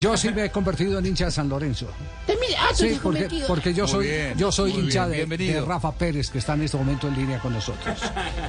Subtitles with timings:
[0.00, 1.88] Yo sí me he convertido en hincha de San Lorenzo.
[2.56, 6.38] Ah, Sí, porque, porque yo soy, bien, yo soy hincha bien, de, Rafa Pérez, que
[6.38, 7.98] está en este momento en línea con nosotros.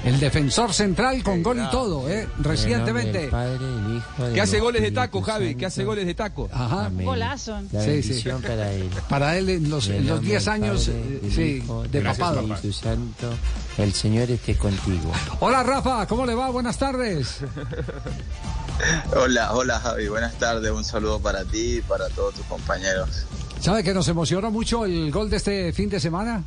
[0.04, 2.28] El defensor central con gol y todo, ¿eh?
[2.38, 3.32] Recientemente.
[4.32, 6.48] Que hace goles de taco, Javi, que hace goles de taco.
[6.54, 6.92] Ajá.
[6.94, 7.60] Golazo.
[7.72, 8.10] La Sí, sí.
[8.10, 8.90] bendición para él.
[9.10, 12.46] Para él en los, en los 10 años, eh, sí, de papado.
[12.72, 13.34] Santo,
[13.80, 15.12] el Señor esté contigo.
[15.40, 16.52] Hola Rafa, ¿cómo le va?
[16.52, 17.40] Buenas tardes.
[19.16, 23.26] Hola, hola Javi, buenas tardes, un saludo para ti y para todos tus compañeros.
[23.60, 26.44] ¿Sabe que nos emociona mucho el gol de este fin de semana?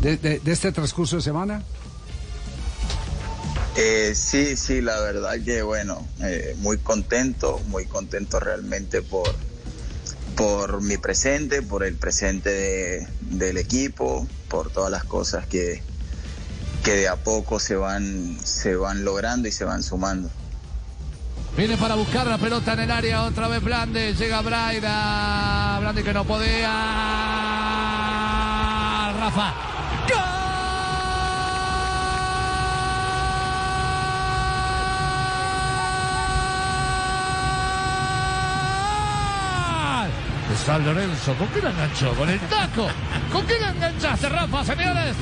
[0.00, 1.62] De, de- de este transcurso de semana.
[3.76, 9.34] Eh, sí, sí, la verdad que bueno, eh, muy contento, muy contento realmente por,
[10.34, 15.82] por mi presente, por el presente de- del equipo, por todas las cosas que,
[16.84, 20.30] que de a poco se van, se van logrando y se van sumando.
[21.56, 26.12] Viene para buscar la pelota en el área, otra vez Blande, llega Braida, Blande que
[26.12, 26.68] no podía,
[29.18, 29.54] Rafa.
[30.06, 30.20] ¡Gol!
[40.66, 42.12] San Lorenzo, ¿con qué la enganchó?
[42.12, 42.88] ¿Con el taco?
[43.32, 45.16] ¿Con qué la enganchaste, Rafa, señores?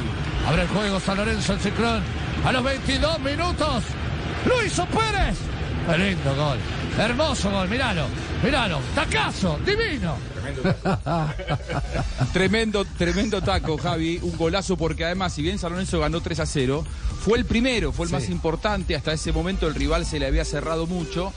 [0.49, 2.03] Abre el juego San Lorenzo en Ciclón.
[2.45, 3.85] A los 22 minutos,
[4.47, 5.54] Luis Pérez.
[5.87, 6.59] Qué lindo gol.
[6.99, 8.07] Hermoso gol, míralo.
[8.43, 8.81] Míralo.
[8.95, 10.17] Tacazo, divino.
[12.33, 14.19] Tremendo, tremendo taco, Javi.
[14.23, 16.85] Un golazo porque además, si bien San Lorenzo ganó 3 a 0,
[17.21, 18.95] fue el primero, fue el más importante.
[18.95, 21.33] Hasta ese momento el rival se le había cerrado mucho.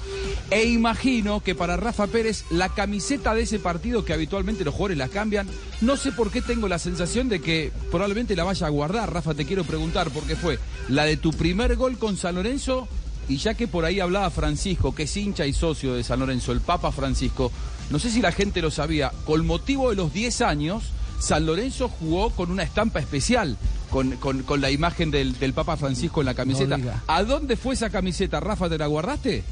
[0.50, 4.98] E imagino que para Rafa Pérez, la camiseta de ese partido, que habitualmente los jugadores
[4.98, 5.48] la cambian,
[5.81, 9.12] no sé por qué tengo la sensación de que probablemente la vaya a guardar.
[9.14, 10.59] Rafa, te quiero preguntar, porque fue
[10.90, 12.88] la de tu primer gol con San Lorenzo.
[13.30, 16.52] Y ya que por ahí hablaba Francisco, que es hincha y socio de San Lorenzo,
[16.53, 17.52] el Papa Francisco,
[17.89, 20.84] no sé si la gente lo sabía, con motivo de los 10 años,
[21.19, 23.58] San Lorenzo jugó con una estampa especial,
[23.89, 26.78] con, con- con la imagen del, del Papa Francisco en la camiseta.
[27.07, 28.69] ¿A dónde fue esa camiseta, Rafa?
[28.69, 29.44] ¿Te la guardaste?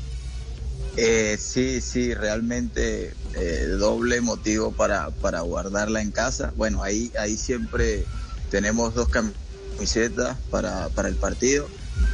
[0.97, 6.53] Eh, sí, sí, realmente eh, doble motivo para, para guardarla en casa.
[6.55, 8.05] Bueno, ahí, ahí siempre
[8.49, 11.67] tenemos dos camisetas para, para el partido.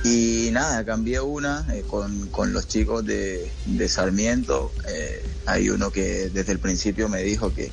[0.03, 4.71] Y nada, cambié una eh, con, con los chicos de, de Sarmiento.
[4.87, 7.71] Eh, hay uno que desde el principio me dijo que,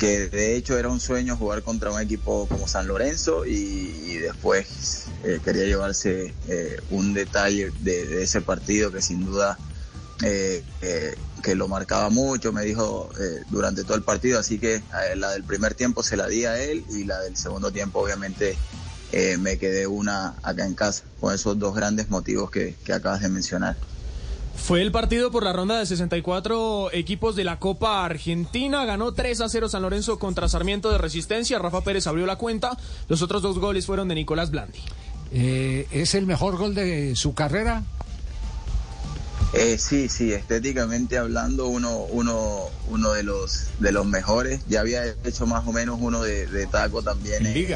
[0.00, 5.06] que de hecho era un sueño jugar contra un equipo como San Lorenzo y, después
[5.22, 6.32] eh, quería llevarse
[6.90, 9.58] un detalle de, ese partido que sin duda
[10.20, 13.10] que lo marcaba mucho, me dijo
[13.50, 14.80] durante todo el partido, así que
[15.16, 18.56] la del primer tiempo se la di a él y la del segundo tiempo obviamente
[19.14, 23.20] eh, me quedé una acá en casa, con esos dos grandes motivos que, que acabas
[23.22, 23.76] de mencionar.
[24.56, 28.84] Fue el partido por la ronda de 64 equipos de la Copa Argentina.
[28.84, 31.58] Ganó 3 a 0 San Lorenzo contra Sarmiento de Resistencia.
[31.58, 32.76] Rafa Pérez abrió la cuenta.
[33.08, 34.78] Los otros dos goles fueron de Nicolás Blandi.
[35.32, 37.82] Eh, ¿Es el mejor gol de su carrera?
[39.52, 44.62] Eh, sí, sí, estéticamente hablando, uno, uno, uno de los de los mejores.
[44.68, 47.44] Ya había hecho más o menos uno de, de taco también.
[47.46, 47.68] eh, vis-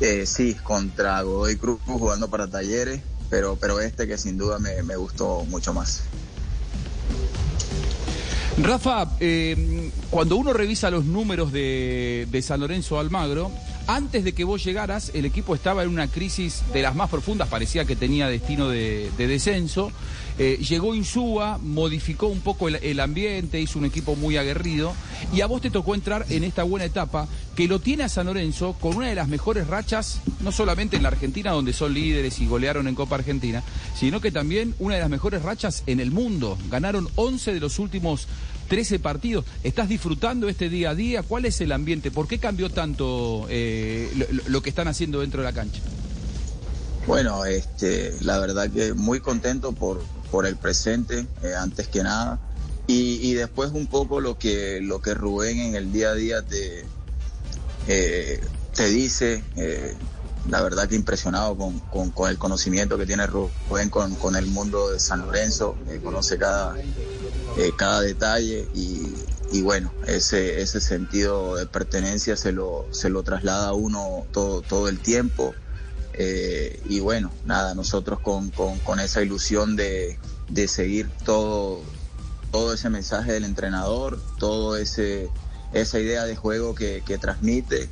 [0.00, 3.00] eh, sí, contra Godoy Cruz jugando para talleres,
[3.30, 6.02] pero, pero este que sin duda me, me gustó mucho más.
[8.58, 13.50] Rafa, eh, cuando uno revisa los números de, de San Lorenzo Almagro,
[13.86, 17.48] antes de que vos llegaras, el equipo estaba en una crisis de las más profundas,
[17.48, 19.92] parecía que tenía destino de, de descenso.
[20.38, 24.92] Eh, llegó Insúa, modificó un poco el, el ambiente, hizo un equipo muy aguerrido,
[25.32, 28.26] y a vos te tocó entrar en esta buena etapa que lo tiene a San
[28.26, 32.38] Lorenzo con una de las mejores rachas, no solamente en la Argentina, donde son líderes
[32.40, 33.62] y golearon en Copa Argentina,
[33.98, 36.58] sino que también una de las mejores rachas en el mundo.
[36.70, 38.28] Ganaron 11 de los últimos
[38.66, 39.44] 13 partidos.
[39.62, 41.22] ¿Estás disfrutando este día a día?
[41.22, 42.10] ¿Cuál es el ambiente?
[42.10, 44.10] ¿Por qué cambió tanto eh,
[44.46, 45.80] lo, que están haciendo dentro de la cancha?
[47.06, 52.40] Bueno, este, la verdad que muy contento por, por el presente, eh, antes que nada.
[52.88, 56.42] Y, y después un poco lo que, lo que Rubén en el día a día
[56.42, 56.84] te,
[57.88, 58.40] eh,
[58.74, 59.42] te dice.
[60.48, 61.80] La verdad que impresionado con,
[62.12, 65.76] con- el conocimiento que tiene Rubén con, con el mundo de San Lorenzo.
[65.88, 66.76] eh, conoce cada,
[67.56, 69.14] eh, cada detalle y,
[69.50, 74.62] y bueno, ese, ese sentido de pertenencia se lo, se lo traslada a uno todo,
[74.62, 75.54] todo el tiempo.
[76.12, 78.50] Eh, y bueno, nada, nosotros con-
[78.80, 81.82] con esa ilusión de, de seguir todo,
[82.50, 85.30] todo ese mensaje del entrenador, todo ese
[85.72, 87.90] esa idea de juego que, que transmite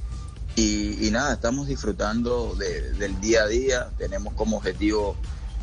[0.56, 5.16] y, nada, estamos disfrutando de- del día a día, tenemos como objetivo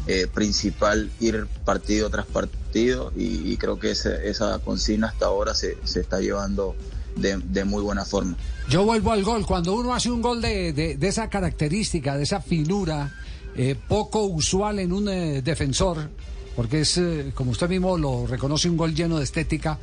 [0.08, 6.00] eh, principal ir partido tras partido y, creo que esa consigna hasta ahora se, se
[6.02, 6.76] está llevando
[7.16, 8.36] de, muy buena forma.
[8.70, 9.46] Yo vuelvo al gol.
[9.46, 13.14] Cuando uno hace un gol de, de, esa característica, de esa finura,
[13.56, 16.10] eh, poco usual en un eh, defensor,
[16.56, 17.00] porque es,
[17.36, 19.78] como usted mismo lo reconoce, un gol lleno de estética.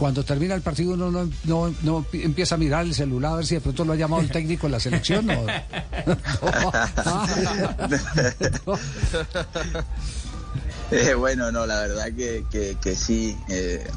[0.00, 3.46] Cuando termina el partido uno no, no, no, empieza a mirar el celular a ver
[3.46, 5.26] si de pronto lo ha llamado el técnico en la selección.
[5.26, 5.42] ¿no?
[11.18, 13.36] bueno, no, la verdad que, que, que sí,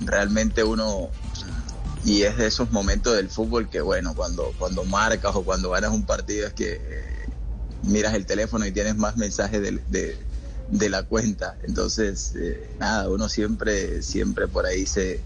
[0.01, 1.09] realmente uno
[2.03, 5.91] y es de esos momentos del fútbol que, bueno, cuando, cuando marcas o cuando ganas
[5.91, 7.29] un partido es que eh,
[7.83, 10.17] miras el teléfono y tienes más mensajes de,
[10.69, 11.55] de, la cuenta.
[11.63, 15.21] Entonces, eh, nada, uno siempre, siempre por ahí se,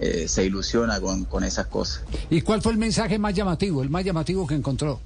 [0.00, 2.02] eh, se ilusiona con, con esas cosas.
[2.30, 5.00] ¿Y cuál fue el mensaje más llamativo, el más llamativo que encontró?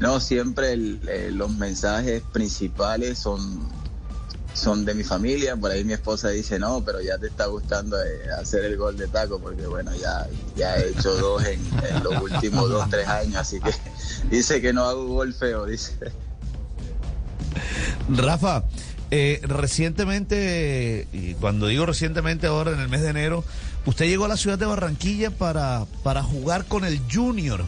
[0.00, 3.68] no, siempre los mensajes principales son
[4.54, 8.00] son de mi familia, por ahí mi esposa dice, no, pero ya te está gustando
[8.00, 10.26] eh, hacer el gol de taco, porque bueno, ya,
[10.56, 11.60] ya he hecho dos en,
[12.02, 13.72] los últimos dos, tres años, así que
[14.30, 15.92] dice que no hago gol feo, dice.
[18.08, 18.64] Rafa,
[19.16, 23.44] eh, recientemente, y cuando digo recientemente ahora en el mes de enero,
[23.86, 27.64] usted llegó a la ciudad de Barranquilla para, para jugar con el Junior.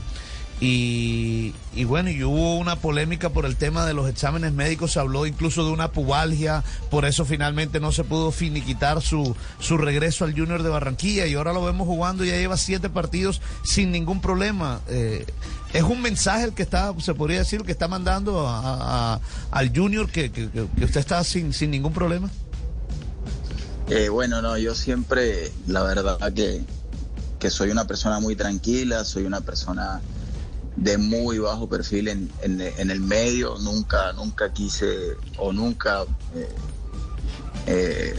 [0.58, 1.52] Y,
[1.84, 5.66] bueno, y hubo una polémica por el tema de los exámenes médicos, se habló incluso
[5.66, 10.62] de una pubalgia, por eso finalmente no se pudo finiquitar su, su regreso al Junior
[10.62, 14.80] de Barranquilla y ahora lo vemos jugando, ya lleva siete partidos sin ningún problema.
[14.88, 15.26] Eh,
[15.74, 20.32] es un mensaje el que está, se podría decir, que está mandando al Junior que,
[20.32, 20.48] que,
[20.82, 22.30] usted está sin, sin ningún problema.
[23.90, 26.62] Eh, bueno, no, yo siempre, la verdad que,
[27.38, 30.00] que soy una persona muy tranquila, soy una persona
[30.76, 36.02] de muy bajo perfil en, en, el medio, nunca, nunca quise o nunca
[36.34, 36.48] eh,
[37.66, 38.14] eh,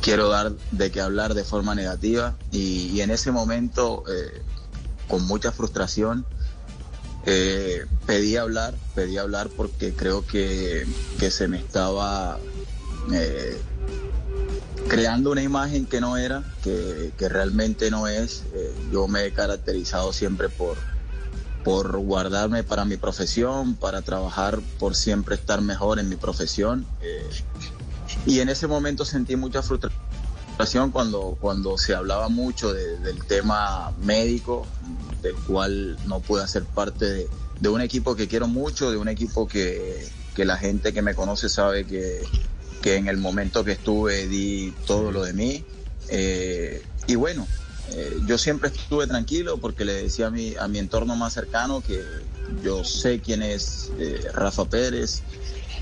[0.00, 4.42] quiero dar de qué hablar de forma negativa y, en ese momento eh,
[5.06, 6.24] con mucha frustración
[8.06, 10.86] pedí hablar, pedí hablar porque creo que,
[11.18, 12.38] que se me estaba
[14.88, 18.44] creando una imagen que no era, que, que realmente no es.
[18.90, 20.78] yo me he caracterizado siempre por
[21.68, 26.86] por guardarme para mi profesión, para trabajar por siempre estar mejor en mi profesión.
[27.02, 27.28] Eh,
[28.24, 34.66] y en ese momento sentí mucha frustración cuando, cuando se hablaba mucho del tema médico,
[35.20, 37.28] del cual no pude hacer parte
[37.60, 41.14] de, un equipo que quiero mucho, de un equipo que, que la gente que me
[41.14, 42.22] conoce sabe que,
[42.80, 45.66] que, en el momento que estuve di todo lo de mí.
[46.08, 47.46] Eh, y bueno,
[47.92, 51.80] eh, yo siempre estuve tranquilo porque le decía a mi, a mi entorno más cercano
[51.80, 52.02] que
[52.62, 55.22] yo sé quién es eh, Rafa Pérez,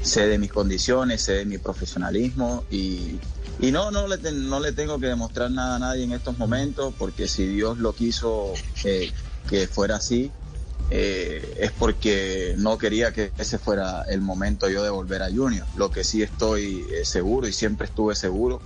[0.02, 3.18] sé de mis condiciones, sé de mi profesionalismo y,
[3.58, 6.94] y no, no le, no le tengo que demostrar nada a nadie en estos momentos
[6.98, 8.52] porque si Dios lo quiso
[8.84, 9.10] eh,
[9.48, 10.30] que fuera así,
[10.88, 15.66] es porque no quería que ese fuera el momento yo de volver a Junior.
[15.76, 18.62] Lo que sí estoy seguro y siempre estuve seguro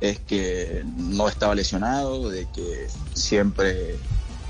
[0.00, 3.96] es que no estaba lesionado, de que siempre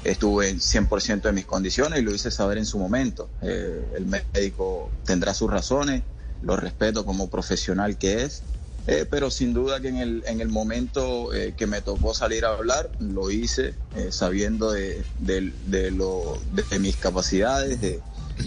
[0.05, 3.29] estuve en 100% de mis condiciones y lo hice saber en su momento.
[3.43, 6.03] Eh, el médico tendrá sus razones,
[6.43, 8.43] lo respeto como profesional que es,
[8.87, 12.45] eh, pero sin duda que en el, en el momento eh, que me tocó salir
[12.45, 13.75] a hablar, lo hice
[14.11, 16.39] sabiendo de, de, lo,
[16.71, 18.01] de mis capacidades, de,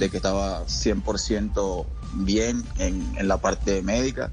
[0.09, 4.31] que estaba 100% bien en, en la parte médica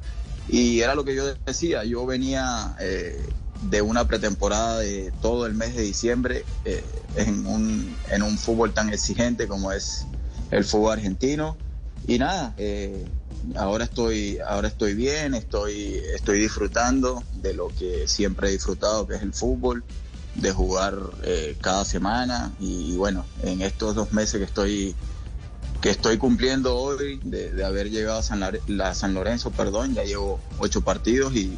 [0.49, 3.21] y era lo que yo decía, yo venía eh,
[3.62, 6.85] de una pretemporada de todo el mes de diciembre eh,
[7.17, 10.07] en, un, en un fútbol tan exigente como es
[10.50, 11.57] el fútbol argentino.
[12.07, 13.05] Y nada, eh,
[13.57, 19.17] ahora, estoy, ahora estoy bien, estoy, estoy disfrutando de lo que siempre he disfrutado, que
[19.17, 19.83] es el fútbol,
[20.37, 20.95] de jugar
[21.62, 22.53] cada semana.
[22.61, 24.95] y bueno, en estos dos meses que estoy
[25.90, 31.52] estoy cumpliendo hoy de, haber llegado a San, Lorenzo, perdón, ya llevo ocho partidos y,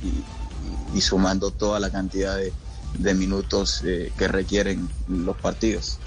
[1.00, 5.99] sumando toda la cantidad de, minutos eh, que requieren los partidos.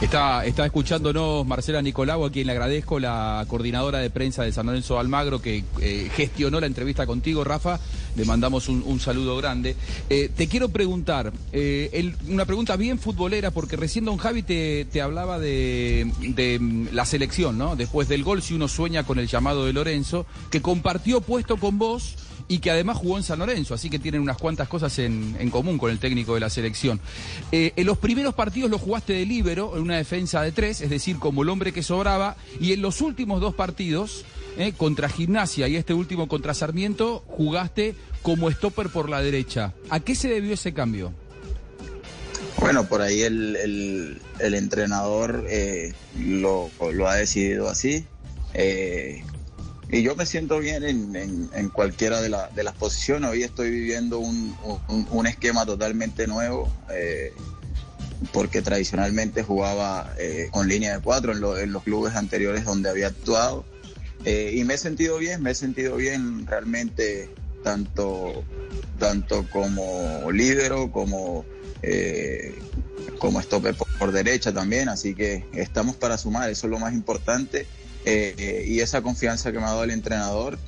[0.00, 4.64] Está, está escuchándonos Marcela Nicolau, a quien le agradezco, la coordinadora de prensa de San
[4.64, 7.78] Lorenzo Almagro, que eh, gestionó la entrevista contigo, Rafa.
[8.16, 9.76] Le mandamos un, saludo grande.
[10.08, 15.00] Eh, te quiero preguntar, eh, una pregunta bien futbolera, porque recién Don Javi te, te
[15.00, 17.76] hablaba de, de, mm, la selección, ¿no?
[17.76, 21.78] Después del gol, si uno sueña con el llamado de Lorenzo, que compartió puesto con
[21.78, 22.16] vos
[22.50, 25.78] y que además jugó en San Lorenzo, así que tienen unas cuantas cosas en, común
[25.78, 27.00] con el técnico de la selección.
[27.52, 30.90] Eh, en los primeros partidos lo jugaste de líbero, en una defensa de tres, es
[30.90, 34.24] decir, como el hombre que sobraba, y en los últimos dos partidos
[34.56, 34.72] ¿eh?
[34.76, 39.74] contra Gimnasia y este último contra Sarmiento, jugaste como stopper por la derecha.
[39.88, 41.12] ¿A qué se debió ese cambio?
[42.58, 46.70] Bueno, por ahí el, el, entrenador eh, lo,
[47.08, 48.04] ha decidido así.
[48.52, 49.22] Eh,
[49.90, 53.30] y yo me siento bien en, en, cualquiera de, la, de, las posiciones.
[53.30, 54.54] Hoy estoy viviendo un,
[55.10, 56.70] un, esquema totalmente nuevo,
[58.32, 60.14] porque tradicionalmente jugaba
[60.52, 63.64] con línea de cuatro en, los clubes anteriores donde había actuado.
[64.24, 67.30] Eh, y me he sentido bien, me he sentido bien realmente
[67.62, 68.44] tanto,
[68.98, 71.44] tanto como lídero como
[71.82, 72.58] eh,
[73.18, 77.66] como stopper por, derecha también, así que estamos para sumar, eso es lo más importante.
[78.06, 80.58] Eh, eh, y esa confianza que me ha dado el entrenador,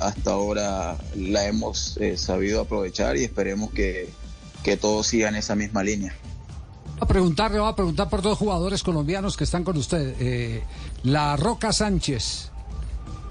[0.00, 4.10] hasta ahora la hemos sabido aprovechar y esperemos que,
[4.62, 6.14] que todos sigan esa misma línea.
[7.00, 10.62] A preguntarle, va a preguntar por dos jugadores colombianos que están con usted.
[11.04, 12.50] la Roca Sánchez,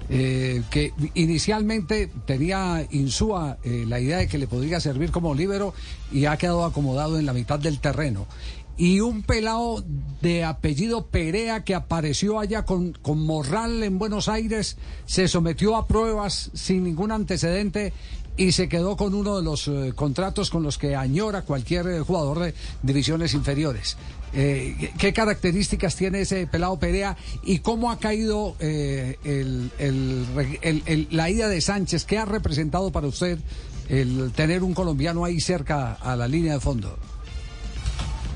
[0.08, 5.74] eh, que inicialmente tenía Insúa eh, la idea de que le podría servir como líbero
[6.12, 8.26] y ha quedado acomodado en la mitad del terreno.
[8.78, 9.82] Y un pelado
[10.20, 15.86] de apellido Perea que apareció allá con, con Morral en Buenos Aires, se sometió a
[15.86, 17.94] pruebas sin ningún antecedente
[18.36, 22.40] y se quedó con uno de los eh, contratos con los que añora cualquier jugador
[22.40, 23.96] de divisiones inferiores.
[24.34, 30.26] Eh, ¿Qué características tiene ese pelado Perea y cómo ha caído eh, el, el,
[30.86, 32.04] el, la ida de Sánchez?
[32.04, 33.38] ¿Qué ha representado para usted
[33.88, 36.98] el tener un colombiano ahí cerca a la línea de fondo?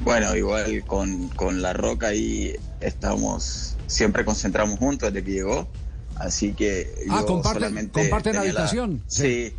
[0.03, 5.69] Bueno, igual con, con La Roca ahí estamos, siempre concentramos juntos desde que llegó.
[6.17, 7.07] Así que.
[7.09, 9.03] Ah, comparten, comparten habitación.
[9.05, 9.53] La, sí.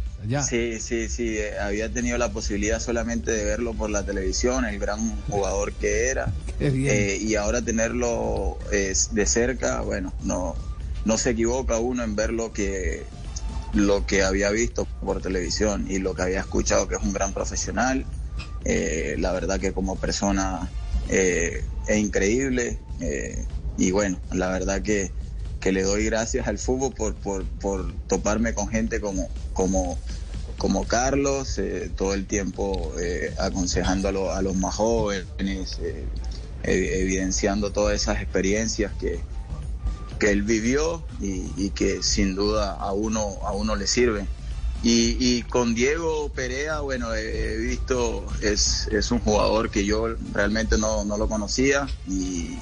[0.44, 1.38] Sí, sí, sí.
[1.60, 6.32] Había tenido la posibilidad solamente de verlo por la televisión, el gran jugador que era.
[6.60, 10.56] Eh, y ahora tenerlo eh, de cerca, bueno, no,
[11.06, 13.04] no se equivoca uno en ver lo que,
[13.74, 17.34] lo que había visto por televisión y lo que había escuchado, que es un gran
[17.34, 18.06] profesional.
[18.64, 20.70] Eh, la verdad que como persona
[21.10, 22.78] es increíble.
[23.78, 25.12] y bueno, la verdad que
[25.62, 29.98] que le doy gracias al fútbol por, por, por toparme con gente como, como,
[30.58, 36.04] como Carlos, eh, todo el tiempo eh, aconsejando a, lo, a, los más jóvenes, eh,
[36.64, 39.20] evidenciando todas esas experiencias que,
[40.20, 44.28] que él vivió y, que sin duda a uno, a uno le sirven.
[44.84, 50.80] Y, y con Diego Perea, bueno, he visto, es, es, un jugador que yo realmente
[50.80, 52.58] no, no lo conocía y,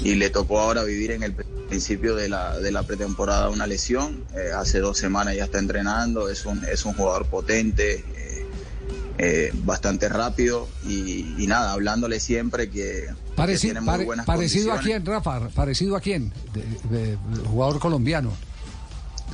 [0.00, 4.24] y le tocó ahora vivir en el principio de la, de la pretemporada una lesión.
[4.34, 8.46] Eh, hace dos semanas ya está entrenando, es un, es un jugador potente, eh,
[9.18, 14.26] eh, bastante rápido y, y, nada, hablándole siempre que, Pareci que tiene muy pare buenas
[14.26, 16.32] Parecido a quién, Rafa, parecido a quién,
[16.90, 17.16] de
[17.48, 18.32] jugador colombiano.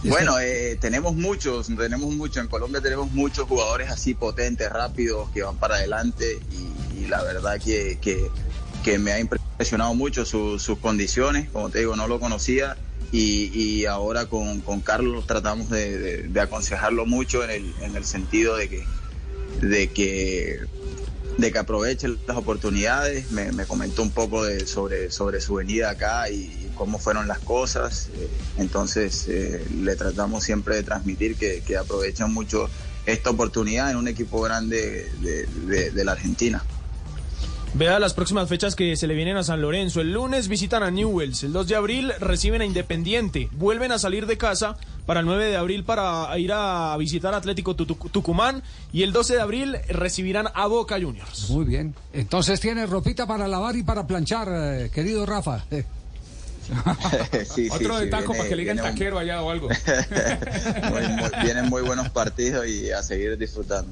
[0.05, 2.39] Bueno, eh, tenemos muchos, tenemos muchos.
[2.39, 7.23] En Colombia tenemos muchos jugadores así potentes, rápidos, que van para adelante y, y la
[7.23, 8.29] verdad que, que,
[8.83, 11.49] que, me ha impresionado mucho su, sus condiciones.
[11.51, 12.77] Como te digo, no lo conocía
[13.11, 18.57] y, y ahora con, con, Carlos tratamos de, aconsejarlo mucho en el, en el sentido
[18.57, 18.85] de que,
[19.61, 20.61] de que
[21.39, 23.31] de que aproveche las oportunidades.
[23.31, 27.39] Me, me comentó un poco de, sobre, sobre su venida acá y, cómo fueron las
[27.39, 28.09] cosas.
[28.15, 32.69] Eh, entonces eh, le tratamos siempre de transmitir que, que aprovechen mucho
[33.07, 36.65] esta oportunidad en un equipo grande de, de, de la Argentina.
[37.75, 40.03] Vea las próximas fechas que se le vienen a San Lorenzo.
[40.03, 44.27] El lunes visitan a Newells, el 2 de abril reciben a Independiente, vuelven a salir
[44.27, 44.77] de casa
[45.07, 48.63] para el 9 de abril para ir a visitar Atlético Tucumán
[48.93, 51.49] y el 12 de abril recibirán a Boca Juniors.
[51.49, 51.95] Muy bien.
[52.13, 55.65] Entonces tiene ropita para lavar y para planchar, eh, querido Rafa.
[57.55, 59.23] sí, Otro sí, de taco viene, para que le digan taquero un...
[59.23, 59.69] allá o algo.
[60.91, 63.91] muy, muy, vienen muy buenos partidos y a seguir disfrutando.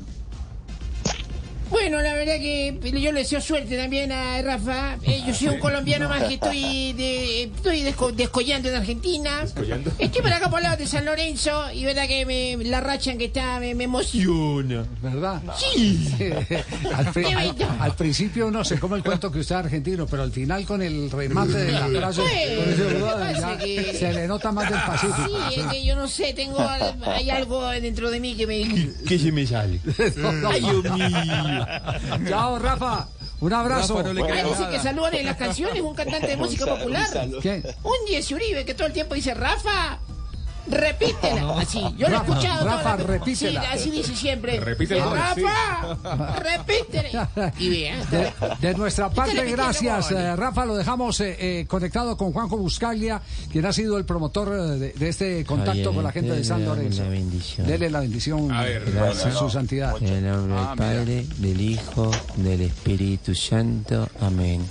[1.71, 4.97] Bueno, la verdad que yo le deseo suerte también a Rafa.
[5.03, 9.43] Eh, yo soy un colombiano más que estoy de, estoy desco descollando en Argentina.
[9.43, 9.93] ¿Descollando?
[9.99, 13.13] Estoy por acá por el lado de San Lorenzo y verdad que me, la racha
[13.13, 14.85] en que está me, me emociona.
[15.01, 15.43] ¿Verdad?
[15.57, 16.09] Sí.
[16.95, 20.23] al, pri al, al, principio no sé cómo el cuento que usted es argentino, pero
[20.25, 22.23] al final con el remate de la frase
[23.63, 23.95] que...
[23.99, 25.39] se le nota más del Pacífico.
[25.51, 26.59] Sí, es que yo no sé, tengo
[27.07, 28.91] hay algo dentro de mí que me...
[29.07, 29.81] ¿Qué se me sale?
[30.47, 31.60] Ay, Dios mío.
[32.29, 33.09] Chao, Rafa.
[33.41, 33.97] Un abrazo.
[33.97, 37.09] Rafa, no le bueno, dice que saludan en las canciones un cantante de música popular.
[37.83, 39.99] Un Jesse Uribe que todo el tiempo dice Rafa.
[40.71, 41.59] Repítela.
[41.61, 41.81] Así.
[41.97, 42.59] Yo lo he Rafa, escuchado.
[42.61, 43.61] toda Rafa, la- repítela.
[43.63, 44.61] Sí, así dice siempre.
[44.61, 45.05] Repítela.
[45.05, 47.29] Eh, Rafa, repítela.
[47.59, 48.05] Y vea.
[48.07, 50.65] De, de nuestra parte, repitiendo gracias, eh, Rafa.
[50.65, 55.09] Lo dejamos eh, eh, conectado con Juanjo Buscaglia, quien ha sido el promotor de, de
[55.09, 57.03] este contacto con la gente de dele San la- Lorenzo.
[57.59, 59.95] Dele la bendición A ver, a su santidad.
[60.01, 64.09] En el nombre Ah, del Padre, del Hijo, del Espíritu Santo.
[64.21, 64.63] Amén.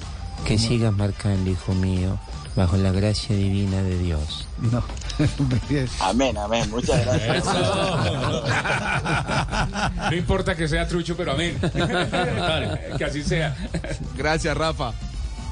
[0.45, 2.17] Que sigas marcando, hijo mío,
[2.55, 4.47] bajo la gracia divina de Dios.
[4.71, 4.83] No.
[5.99, 6.69] Amén, amén.
[6.71, 7.45] Muchas gracias.
[10.09, 11.57] No importa que sea trucho, pero amén.
[11.61, 13.55] Vale, que así sea.
[14.17, 14.93] Gracias, Rafa.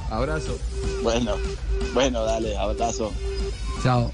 [0.10, 0.58] Abrazo.
[1.03, 1.34] Bueno,
[1.94, 3.12] bueno, dale, abrazo.
[3.84, 4.12] Chao.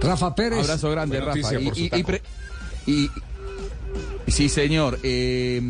[0.00, 0.60] Rafa Pérez.
[0.60, 1.30] Abrazo grande, Rafa.
[1.36, 2.06] noticia Y, por su y- y taco.
[2.06, 2.22] pre-
[2.86, 3.10] y-
[4.28, 4.98] sí, señor.
[5.02, 5.60] Eh,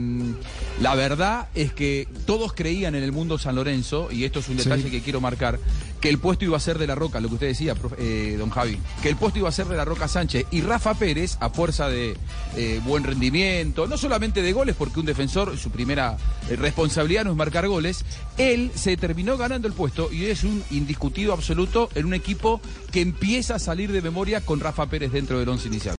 [0.81, 4.59] la verdad es que todos creían en el mundo San Lorenzo, y esto es un
[4.59, 4.65] Sí.
[4.65, 5.59] detalle que quiero marcar,
[6.01, 8.51] que el puesto iba a ser de la Roca, lo que usted decía, eh, don
[8.51, 11.51] Javi, que el puesto iba a ser de la Roca Sánchez y Rafa Pérez, a
[11.51, 12.17] fuerza de
[12.57, 16.17] eh, buen rendimiento, no solamente de goles, porque un defensor, su primera
[16.49, 18.05] eh, responsabilidad no es marcar goles,
[18.37, 22.61] él se terminó ganando el puesto y es un indiscutido absoluto en un equipo
[22.93, 25.97] que empieza a salir de memoria con Rafa Pérez dentro del once inicial.